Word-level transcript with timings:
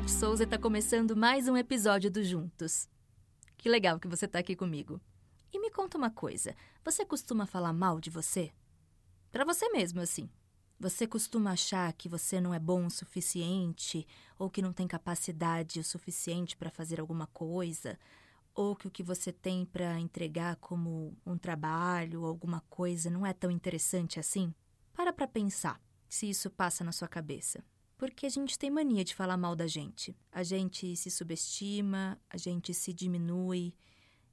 Paty 0.00 0.12
Souza 0.12 0.44
está 0.44 0.56
começando 0.56 1.14
mais 1.14 1.46
um 1.46 1.58
episódio 1.58 2.10
do 2.10 2.24
Juntos. 2.24 2.88
Que 3.58 3.68
legal 3.68 4.00
que 4.00 4.08
você 4.08 4.24
está 4.24 4.38
aqui 4.38 4.56
comigo. 4.56 4.98
E 5.52 5.60
me 5.60 5.70
conta 5.70 5.98
uma 5.98 6.10
coisa: 6.10 6.56
você 6.82 7.04
costuma 7.04 7.44
falar 7.44 7.74
mal 7.74 8.00
de 8.00 8.08
você? 8.08 8.50
Para 9.30 9.44
você 9.44 9.68
mesmo, 9.68 10.00
assim. 10.00 10.30
Você 10.78 11.06
costuma 11.06 11.50
achar 11.50 11.92
que 11.92 12.08
você 12.08 12.40
não 12.40 12.54
é 12.54 12.58
bom 12.58 12.86
o 12.86 12.90
suficiente, 12.90 14.06
ou 14.38 14.48
que 14.48 14.62
não 14.62 14.72
tem 14.72 14.88
capacidade 14.88 15.78
o 15.78 15.84
suficiente 15.84 16.56
para 16.56 16.70
fazer 16.70 16.98
alguma 16.98 17.26
coisa, 17.26 17.98
ou 18.54 18.74
que 18.74 18.88
o 18.88 18.90
que 18.90 19.02
você 19.02 19.30
tem 19.30 19.66
para 19.66 20.00
entregar 20.00 20.56
como 20.56 21.14
um 21.26 21.36
trabalho 21.36 22.22
ou 22.22 22.26
alguma 22.26 22.62
coisa 22.70 23.10
não 23.10 23.26
é 23.26 23.34
tão 23.34 23.50
interessante 23.50 24.18
assim? 24.18 24.54
Para 24.94 25.12
para 25.12 25.28
pensar 25.28 25.78
se 26.08 26.30
isso 26.30 26.48
passa 26.48 26.82
na 26.82 26.90
sua 26.90 27.06
cabeça. 27.06 27.62
Porque 28.00 28.24
a 28.24 28.30
gente 28.30 28.58
tem 28.58 28.70
mania 28.70 29.04
de 29.04 29.14
falar 29.14 29.36
mal 29.36 29.54
da 29.54 29.66
gente. 29.66 30.16
A 30.32 30.42
gente 30.42 30.96
se 30.96 31.10
subestima, 31.10 32.18
a 32.30 32.38
gente 32.38 32.72
se 32.72 32.94
diminui, 32.94 33.74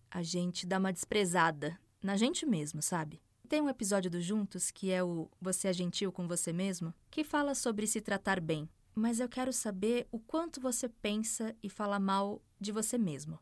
a 0.10 0.24
gente 0.24 0.66
dá 0.66 0.78
uma 0.78 0.94
desprezada 0.94 1.78
na 2.02 2.16
gente 2.16 2.46
mesmo, 2.46 2.82
sabe? 2.82 3.22
Tem 3.50 3.60
um 3.60 3.68
episódio 3.68 4.10
do 4.10 4.22
Juntos, 4.22 4.72
que 4.72 4.90
é 4.90 5.04
o 5.04 5.30
Você 5.42 5.68
é 5.68 5.74
Gentil 5.74 6.14
com 6.14 6.30
Você 6.30 6.54
Mesmo, 6.54 6.94
que 7.12 7.26
fala 7.26 7.54
sobre 7.54 7.86
se 7.88 8.00
tratar 8.00 8.40
bem. 8.40 8.70
Mas 8.96 9.20
eu 9.20 9.28
quero 9.28 9.52
saber 9.52 10.08
o 10.14 10.18
quanto 10.18 10.62
você 10.62 10.88
pensa 10.88 11.54
e 11.62 11.70
fala 11.70 12.00
mal 12.00 12.42
de 12.58 12.72
você 12.72 12.98
mesmo. 12.98 13.38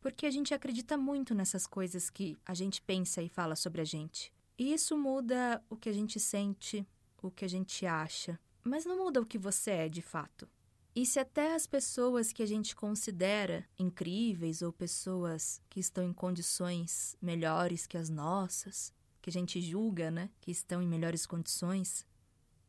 Porque 0.00 0.24
a 0.24 0.30
gente 0.30 0.54
acredita 0.54 0.96
muito 0.96 1.34
nessas 1.34 1.66
coisas 1.66 2.08
que 2.08 2.38
a 2.46 2.54
gente 2.54 2.80
pensa 2.80 3.20
e 3.20 3.28
fala 3.28 3.56
sobre 3.56 3.80
a 3.80 3.84
gente. 3.84 4.32
E 4.56 4.72
isso 4.72 4.96
muda 4.96 5.60
o 5.68 5.76
que 5.76 5.88
a 5.88 5.92
gente 5.92 6.20
sente, 6.20 6.86
o 7.20 7.28
que 7.28 7.44
a 7.44 7.48
gente 7.48 7.84
acha, 7.84 8.38
mas 8.64 8.84
não 8.84 8.96
muda 8.96 9.20
o 9.20 9.26
que 9.26 9.38
você 9.38 9.70
é 9.70 9.88
de 9.88 10.02
fato. 10.02 10.48
E 10.96 11.04
se 11.04 11.18
até 11.18 11.54
as 11.54 11.66
pessoas 11.66 12.32
que 12.32 12.42
a 12.42 12.46
gente 12.46 12.74
considera 12.74 13.64
incríveis 13.78 14.62
ou 14.62 14.72
pessoas 14.72 15.60
que 15.68 15.80
estão 15.80 16.04
em 16.04 16.12
condições 16.12 17.16
melhores 17.20 17.86
que 17.86 17.98
as 17.98 18.08
nossas, 18.08 18.92
que 19.20 19.28
a 19.28 19.32
gente 19.32 19.60
julga, 19.60 20.10
né, 20.10 20.30
que 20.40 20.52
estão 20.52 20.80
em 20.80 20.86
melhores 20.86 21.26
condições, 21.26 22.06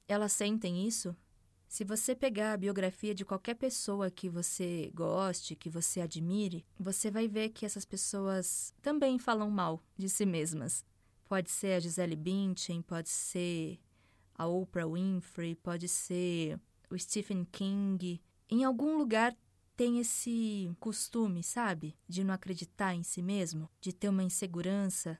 elas 0.07 0.33
sentem 0.33 0.87
isso? 0.87 1.15
Se 1.67 1.83
você 1.83 2.15
pegar 2.15 2.53
a 2.53 2.57
biografia 2.57 3.13
de 3.13 3.25
qualquer 3.25 3.55
pessoa 3.55 4.09
que 4.09 4.29
você 4.29 4.91
goste, 4.93 5.55
que 5.55 5.69
você 5.69 6.01
admire, 6.01 6.65
você 6.79 7.11
vai 7.11 7.27
ver 7.27 7.49
que 7.49 7.65
essas 7.65 7.85
pessoas 7.85 8.73
também 8.81 9.19
falam 9.19 9.49
mal 9.51 9.83
de 9.97 10.09
si 10.09 10.25
mesmas. 10.25 10.85
Pode 11.25 11.51
ser 11.51 11.73
a 11.73 11.79
Gisele 11.79 12.15
Bündchen, 12.15 12.81
pode 12.81 13.09
ser 13.09 13.79
a 14.35 14.45
Oprah 14.45 14.87
Winfrey, 14.87 15.55
pode 15.55 15.87
ser 15.87 16.59
o 16.89 16.97
Stephen 16.97 17.45
King. 17.51 18.21
Em 18.49 18.63
algum 18.63 18.97
lugar 18.97 19.35
tem 19.75 19.99
esse 19.99 20.69
costume, 20.79 21.41
sabe? 21.43 21.97
De 22.07 22.23
não 22.23 22.33
acreditar 22.33 22.93
em 22.93 23.03
si 23.03 23.21
mesmo, 23.21 23.69
de 23.81 23.91
ter 23.91 24.09
uma 24.09 24.23
insegurança 24.23 25.19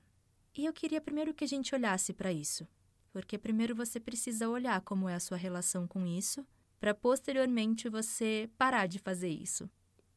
e 0.56 0.64
eu 0.64 0.72
queria 0.72 1.02
primeiro 1.02 1.34
que 1.34 1.44
a 1.44 1.46
gente 1.46 1.74
olhasse 1.74 2.14
para 2.14 2.32
isso, 2.32 2.66
porque 3.12 3.36
primeiro 3.36 3.74
você 3.74 4.00
precisa 4.00 4.48
olhar 4.48 4.80
como 4.80 5.06
é 5.06 5.14
a 5.14 5.20
sua 5.20 5.36
relação 5.36 5.86
com 5.86 6.06
isso, 6.06 6.46
para 6.80 6.94
posteriormente 6.94 7.90
você 7.90 8.48
parar 8.56 8.86
de 8.86 8.98
fazer 8.98 9.28
isso. 9.28 9.68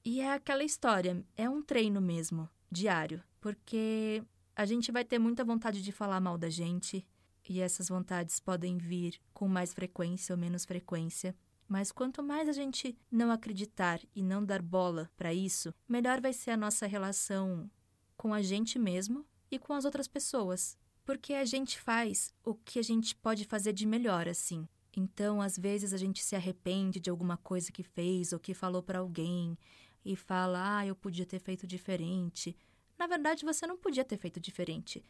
E 0.03 0.21
é 0.21 0.31
aquela 0.31 0.63
história, 0.63 1.25
é 1.35 1.49
um 1.49 1.61
treino 1.61 1.99
mesmo, 1.99 2.49
diário, 2.71 3.21
porque 3.41 4.23
a 4.55 4.65
gente 4.65 4.93
vai 4.93 5.03
ter 5.03 5.19
muita 5.19 5.43
vontade 5.43 5.81
de 5.81 5.91
falar 5.91 6.21
mal 6.21 6.37
da 6.37 6.49
gente, 6.49 7.05
e 7.47 7.61
essas 7.61 7.89
vontades 7.89 8.39
podem 8.39 8.77
vir 8.77 9.19
com 9.33 9.47
mais 9.47 9.73
frequência 9.73 10.33
ou 10.33 10.39
menos 10.39 10.65
frequência. 10.65 11.35
Mas 11.67 11.91
quanto 11.91 12.23
mais 12.23 12.49
a 12.49 12.51
gente 12.51 12.97
não 13.11 13.31
acreditar 13.31 14.01
e 14.15 14.23
não 14.23 14.43
dar 14.43 14.61
bola 14.61 15.09
para 15.15 15.33
isso, 15.33 15.73
melhor 15.87 16.19
vai 16.19 16.33
ser 16.33 16.51
a 16.51 16.57
nossa 16.57 16.87
relação 16.87 17.69
com 18.17 18.33
a 18.33 18.41
gente 18.41 18.79
mesmo 18.79 19.25
e 19.51 19.59
com 19.59 19.73
as 19.73 19.85
outras 19.85 20.07
pessoas. 20.07 20.77
Porque 21.05 21.33
a 21.33 21.45
gente 21.45 21.79
faz 21.79 22.33
o 22.43 22.55
que 22.55 22.79
a 22.79 22.83
gente 22.83 23.15
pode 23.15 23.45
fazer 23.45 23.73
de 23.73 23.85
melhor, 23.85 24.27
assim. 24.27 24.67
Então, 24.95 25.41
às 25.41 25.57
vezes, 25.57 25.93
a 25.93 25.97
gente 25.97 26.23
se 26.23 26.35
arrepende 26.35 26.99
de 26.99 27.09
alguma 27.09 27.37
coisa 27.37 27.71
que 27.71 27.83
fez 27.83 28.33
ou 28.33 28.39
que 28.39 28.53
falou 28.53 28.81
para 28.81 28.99
alguém 28.99 29.57
e 30.03 30.15
fala: 30.15 30.79
ah, 30.79 30.85
eu 30.85 30.95
podia 30.95 31.25
ter 31.25 31.39
feito 31.39 31.65
diferente. 31.65 32.57
Na 32.97 33.07
verdade, 33.07 33.45
você 33.45 33.65
não 33.65 33.77
podia 33.77 34.03
ter 34.03 34.17
feito 34.17 34.39
diferente. 34.39 35.05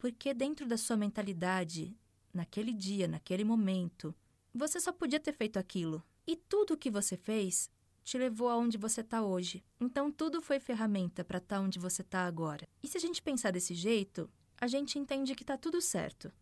Porque 0.00 0.32
dentro 0.32 0.66
da 0.66 0.78
sua 0.78 0.96
mentalidade, 0.96 1.94
naquele 2.32 2.72
dia, 2.72 3.06
naquele 3.06 3.44
momento, 3.44 4.14
você 4.52 4.80
só 4.80 4.90
podia 4.90 5.20
ter 5.20 5.34
feito 5.34 5.58
aquilo. 5.58 6.02
E 6.26 6.34
tudo 6.34 6.72
o 6.72 6.76
que 6.76 6.90
você 6.90 7.18
fez 7.18 7.70
te 8.02 8.16
levou 8.16 8.48
aonde 8.48 8.78
você 8.78 9.02
está 9.02 9.22
hoje. 9.22 9.62
Então 9.78 10.10
tudo 10.10 10.40
foi 10.40 10.58
ferramenta 10.58 11.22
para 11.22 11.36
estar 11.36 11.56
tá 11.56 11.62
onde 11.62 11.78
você 11.78 12.00
está 12.00 12.24
agora. 12.24 12.66
E 12.82 12.88
se 12.88 12.96
a 12.96 13.00
gente 13.00 13.20
pensar 13.20 13.50
desse 13.50 13.74
jeito, 13.74 14.28
a 14.58 14.66
gente 14.66 14.98
entende 14.98 15.34
que 15.34 15.42
está 15.42 15.58
tudo 15.58 15.82
certo 15.82 16.32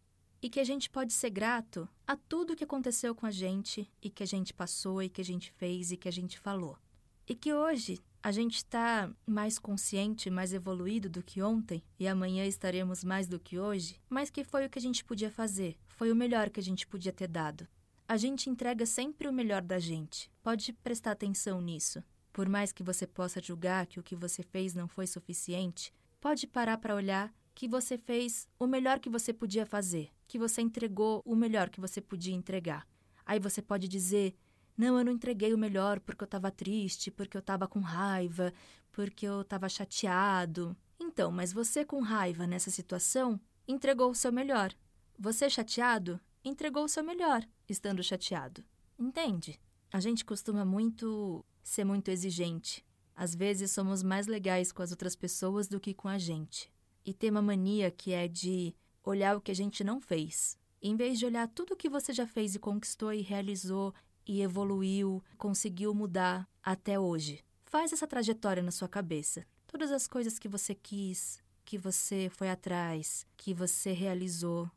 e 0.41 0.48
que 0.48 0.60
a 0.60 0.64
gente 0.64 0.88
pode 0.88 1.12
ser 1.12 1.30
grato 1.30 1.88
a 2.06 2.16
tudo 2.16 2.54
que 2.54 2.62
aconteceu 2.62 3.12
com 3.12 3.26
a 3.26 3.30
gente 3.32 3.91
e 4.00 4.08
que 4.08 4.22
a 4.22 4.26
gente 4.26 4.54
passou 4.54 5.02
e 5.02 5.08
que 5.08 5.20
a 5.20 5.24
gente 5.24 5.50
fez 5.50 5.91
e 5.91 5.97
que 5.97 6.06
a 6.06 6.12
gente 6.12 6.38
falou. 6.38 6.78
E 7.26 7.34
que 7.34 7.52
hoje 7.52 8.00
a 8.22 8.32
gente 8.32 8.56
está 8.56 9.10
mais 9.26 9.58
consciente, 9.58 10.30
mais 10.30 10.52
evoluído 10.52 11.08
do 11.08 11.22
que 11.22 11.40
ontem 11.40 11.82
e 11.98 12.08
amanhã 12.08 12.44
estaremos 12.44 13.04
mais 13.04 13.28
do 13.28 13.38
que 13.38 13.58
hoje, 13.58 14.00
mas 14.08 14.30
que 14.30 14.44
foi 14.44 14.66
o 14.66 14.70
que 14.70 14.78
a 14.78 14.82
gente 14.82 15.04
podia 15.04 15.30
fazer, 15.30 15.76
foi 15.86 16.10
o 16.10 16.16
melhor 16.16 16.50
que 16.50 16.60
a 16.60 16.62
gente 16.62 16.86
podia 16.86 17.12
ter 17.12 17.28
dado. 17.28 17.66
A 18.06 18.16
gente 18.16 18.48
entrega 18.48 18.86
sempre 18.86 19.28
o 19.28 19.32
melhor 19.32 19.62
da 19.62 19.78
gente. 19.78 20.30
Pode 20.42 20.72
prestar 20.72 21.12
atenção 21.12 21.60
nisso. 21.60 22.02
Por 22.32 22.48
mais 22.48 22.72
que 22.72 22.82
você 22.82 23.06
possa 23.06 23.42
julgar 23.42 23.86
que 23.86 24.00
o 24.00 24.02
que 24.02 24.16
você 24.16 24.42
fez 24.42 24.74
não 24.74 24.88
foi 24.88 25.06
suficiente, 25.06 25.92
pode 26.20 26.46
parar 26.46 26.78
para 26.78 26.94
olhar 26.94 27.32
que 27.54 27.68
você 27.68 27.98
fez 27.98 28.48
o 28.58 28.66
melhor 28.66 28.98
que 28.98 29.10
você 29.10 29.32
podia 29.32 29.66
fazer, 29.66 30.10
que 30.26 30.38
você 30.38 30.62
entregou 30.62 31.22
o 31.24 31.34
melhor 31.34 31.68
que 31.68 31.80
você 31.80 32.00
podia 32.00 32.34
entregar. 32.34 32.86
Aí 33.26 33.38
você 33.38 33.60
pode 33.60 33.88
dizer: 33.88 34.34
não, 34.78 34.97
eu 34.97 35.05
não 35.05 35.12
entreguei 35.12 35.53
o 35.53 35.59
melhor 35.59 35.99
porque 35.99 36.22
eu 36.22 36.27
estava 36.27 36.53
triste, 36.53 37.11
porque 37.11 37.37
eu 37.37 37.41
estava 37.41 37.66
com 37.66 37.81
raiva, 37.81 38.53
porque 38.93 39.27
eu 39.27 39.41
estava 39.41 39.69
chateado. 39.69 40.77
Então, 41.00 41.33
mas 41.33 41.53
você 41.53 41.84
com 41.84 42.00
raiva 42.00 42.47
nessa 42.47 42.71
situação 42.71 43.41
entregou 43.66 44.09
o 44.09 44.15
seu 44.15 44.33
melhor. 44.33 44.72
Você 45.19 45.50
chateado 45.50 46.21
entregou 46.44 46.84
o 46.84 46.89
seu 46.89 47.03
melhor 47.03 47.44
estando 47.69 48.05
chateado. 48.05 48.65
Entende? 48.97 49.59
A 49.93 49.99
gente 49.99 50.25
costuma 50.25 50.65
muito 50.65 51.45
ser 51.60 51.83
muito 51.83 52.09
exigente. 52.09 52.87
Às 53.16 53.34
vezes 53.34 53.72
somos 53.72 54.05
mais 54.05 54.28
legais 54.28 54.71
com 54.71 54.81
as 54.81 54.93
outras 54.93 55.16
pessoas 55.16 55.66
do 55.66 55.81
que 55.81 55.93
com 55.93 56.06
a 56.06 56.19
gente. 56.19 56.72
E 57.05 57.12
tem 57.12 57.31
uma 57.31 57.43
mania 57.43 57.91
que 57.91 58.12
é 58.12 58.28
de 58.28 58.72
olhar 59.03 59.37
o 59.37 59.41
que 59.41 59.50
a 59.50 59.55
gente 59.55 59.83
não 59.83 60.00
fez. 60.00 60.56
Em 60.81 60.95
vez 60.95 61.19
de 61.19 61.27
olhar 61.27 61.49
tudo 61.49 61.75
o 61.75 61.77
que 61.77 61.89
você 61.89 62.12
já 62.12 62.28
fez 62.28 62.55
e 62.55 62.60
conquistou 62.60 63.12
e 63.12 63.22
realizou 63.22 63.93
e 64.28 64.43
evoluiu, 64.43 65.22
conseguiu 65.39 65.94
mudar 65.94 66.47
até 66.62 67.00
hoje. 67.00 67.43
Faz 67.65 67.93
essa 67.93 68.06
trajetória 68.06 68.62
na 68.62 68.71
sua 68.71 68.89
cabeça. 68.89 69.47
Todas 69.66 69.91
as 69.91 70.06
coisas 70.06 70.39
que 70.39 70.49
você 70.49 70.75
quis, 70.75 71.43
que 71.65 71.78
você 71.78 72.31
foi 72.33 72.50
atrás, 72.50 73.27
que 73.37 73.53
você 73.53 73.93
realizou, 73.93 74.71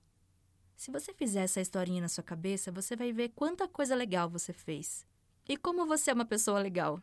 se 0.82 0.90
você 0.90 1.14
fizer 1.14 1.42
essa 1.42 1.62
historinha 1.62 2.02
na 2.02 2.10
sua 2.10 2.24
cabeça, 2.24 2.72
você 2.72 2.96
vai 2.96 3.14
ver 3.14 3.30
quanta 3.36 3.68
coisa 3.68 3.94
legal 3.94 4.28
você 4.28 4.52
fez. 4.52 5.06
E 5.48 5.56
como 5.56 5.86
você 5.86 6.10
é 6.10 6.14
uma 6.14 6.26
pessoa 6.26 6.60
legal. 6.60 7.00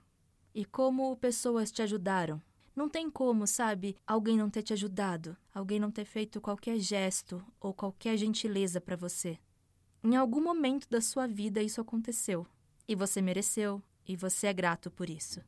E 0.52 0.64
como 0.64 1.16
pessoas 1.16 1.70
te 1.70 1.80
ajudaram. 1.80 2.42
Não 2.74 2.88
tem 2.88 3.08
como, 3.08 3.46
sabe, 3.46 3.96
alguém 4.04 4.36
não 4.36 4.50
ter 4.50 4.64
te 4.64 4.72
ajudado, 4.72 5.36
alguém 5.54 5.78
não 5.78 5.92
ter 5.92 6.04
feito 6.04 6.40
qualquer 6.40 6.80
gesto 6.80 7.40
ou 7.60 7.72
qualquer 7.72 8.16
gentileza 8.16 8.80
para 8.80 8.96
você. 8.96 9.38
Em 10.08 10.16
algum 10.16 10.40
momento 10.40 10.88
da 10.88 11.02
sua 11.02 11.26
vida 11.26 11.62
isso 11.62 11.82
aconteceu. 11.82 12.46
E 12.88 12.94
você 12.94 13.20
mereceu, 13.20 13.82
e 14.06 14.16
você 14.16 14.46
é 14.46 14.54
grato 14.54 14.90
por 14.90 15.10
isso. 15.10 15.42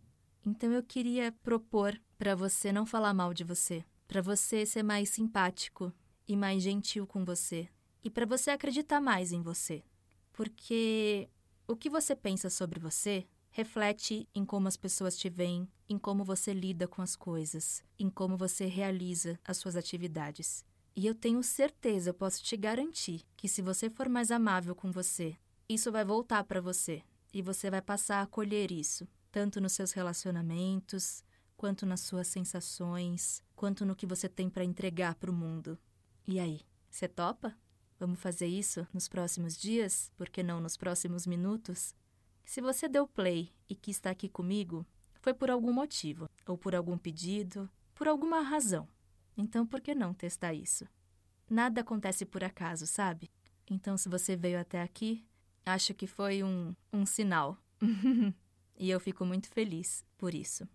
Então 0.45 0.71
eu 0.71 0.83
queria 0.83 1.33
propor 1.43 1.99
para 2.19 2.35
você 2.35 2.71
não 2.71 2.85
falar 2.85 3.15
mal 3.15 3.33
de 3.33 3.43
você, 3.43 3.83
para 4.07 4.21
você 4.21 4.67
ser 4.67 4.83
mais 4.83 5.09
simpático 5.09 5.91
e 6.29 6.37
mais 6.37 6.63
gentil 6.63 7.07
com 7.07 7.25
você, 7.25 7.71
e 8.05 8.11
para 8.11 8.27
você 8.27 8.51
acreditar 8.51 9.01
mais 9.01 9.33
em 9.33 9.41
você. 9.41 9.83
Porque 10.31 11.31
o 11.67 11.75
que 11.75 11.89
você 11.89 12.15
pensa 12.15 12.51
sobre 12.51 12.79
você 12.79 13.27
reflete 13.53 14.29
em 14.35 14.45
como 14.45 14.69
as 14.69 14.77
pessoas 14.77 15.17
te 15.17 15.31
veem, 15.31 15.67
em 15.89 15.97
como 15.97 16.23
você 16.23 16.53
lida 16.53 16.87
com 16.87 17.01
as 17.01 17.17
coisas, 17.17 17.83
em 17.99 18.11
como 18.11 18.37
você 18.37 18.67
realiza 18.67 19.41
as 19.43 19.57
suas 19.57 19.75
atividades. 19.75 20.67
E 21.01 21.07
eu 21.07 21.15
tenho 21.15 21.43
certeza, 21.43 22.11
eu 22.11 22.15
posso 22.15 22.43
te 22.43 22.59
garantir, 22.59 23.25
que 23.35 23.49
se 23.49 23.63
você 23.63 23.89
for 23.89 24.07
mais 24.07 24.31
amável 24.31 24.75
com 24.75 24.93
você, 24.93 25.35
isso 25.67 25.91
vai 25.91 26.05
voltar 26.05 26.45
para 26.45 26.61
você 26.61 27.03
e 27.33 27.41
você 27.41 27.71
vai 27.71 27.81
passar 27.81 28.21
a 28.21 28.27
colher 28.27 28.71
isso, 28.71 29.09
tanto 29.33 29.63
nos 29.63 29.73
seus 29.73 29.93
relacionamentos, 29.93 31.25
quanto 31.57 31.87
nas 31.87 32.01
suas 32.01 32.29
sensações, 32.29 33.43
quanto 33.57 33.87
no 33.87 33.97
que 33.97 34.05
você 34.05 34.29
tem 34.29 34.51
para 34.51 34.63
entregar 34.63 35.15
para 35.15 35.31
o 35.31 35.35
mundo. 35.35 35.79
E 36.27 36.39
aí, 36.39 36.61
você 36.91 37.09
topa? 37.09 37.57
Vamos 37.99 38.21
fazer 38.21 38.49
isso 38.49 38.87
nos 38.93 39.09
próximos 39.09 39.57
dias? 39.57 40.13
Por 40.19 40.29
que 40.29 40.43
não 40.43 40.61
nos 40.61 40.77
próximos 40.77 41.27
minutos? 41.27 41.95
Se 42.45 42.61
você 42.61 42.87
deu 42.87 43.09
play 43.09 43.51
e 43.71 43.75
quis 43.75 43.97
estar 43.97 44.11
aqui 44.11 44.29
comigo, 44.29 44.85
foi 45.23 45.33
por 45.33 45.51
algum 45.51 45.73
motivo, 45.73 46.29
ou 46.47 46.59
por 46.59 46.75
algum 46.75 46.99
pedido, 46.99 47.71
por 47.95 48.07
alguma 48.07 48.43
razão. 48.43 48.87
Então, 49.41 49.67
por 49.67 49.81
que 49.81 49.95
não 49.95 50.13
testar 50.13 50.53
isso? 50.53 50.87
Nada 51.49 51.81
acontece 51.81 52.27
por 52.27 52.45
acaso, 52.45 52.87
sabe? 52.87 53.31
Então, 53.71 53.97
se 53.97 54.07
você 54.07 54.37
veio 54.37 54.61
até 54.61 54.83
aqui, 54.83 55.25
acho 55.65 55.95
que 55.95 56.07
foi 56.07 56.45
um, 56.45 56.75
um 56.93 57.07
sinal. 57.07 57.57
e 58.79 58.91
eu 58.91 59.01
fico 59.01 59.25
muito 59.25 59.49
feliz 59.49 60.05
por 60.19 60.35
isso. 60.35 60.69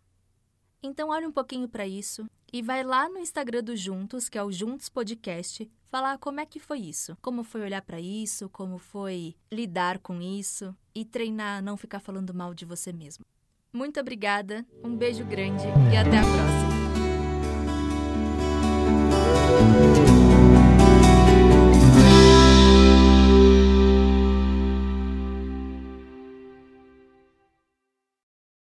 Então, 0.82 1.10
olhe 1.10 1.28
um 1.28 1.32
pouquinho 1.32 1.70
para 1.70 1.86
isso 1.86 2.26
e 2.52 2.64
vai 2.64 2.84
lá 2.84 3.08
no 3.08 3.20
Instagram 3.20 3.64
do 3.64 3.76
Juntos, 3.76 4.28
que 4.28 4.38
é 4.38 4.44
o 4.44 4.52
Juntos 4.52 4.90
Podcast, 4.90 5.70
falar 5.88 6.18
como 6.18 6.40
é 6.40 6.46
que 6.46 6.60
foi 6.60 6.80
isso, 6.80 7.16
como 7.22 7.44
foi 7.44 7.62
olhar 7.62 7.84
para 7.84 8.00
isso, 8.00 8.50
como 8.50 8.80
foi 8.80 9.36
lidar 9.52 10.00
com 10.00 10.20
isso 10.20 10.76
e 10.94 11.06
treinar 11.06 11.60
a 11.60 11.62
não 11.62 11.78
ficar 11.78 12.00
falando 12.00 12.34
mal 12.34 12.54
de 12.56 12.66
você 12.66 12.92
mesmo. 12.92 13.24
Muito 13.72 14.00
obrigada, 14.00 14.66
um 14.84 14.96
beijo 14.96 15.24
grande 15.24 15.66
e 15.94 15.98
até 15.98 16.18
a 16.18 16.24
próxima. 16.24 16.65